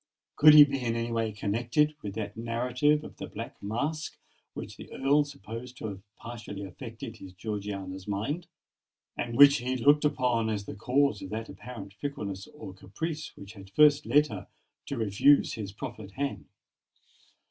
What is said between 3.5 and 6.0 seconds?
Mask which the Earl supposed to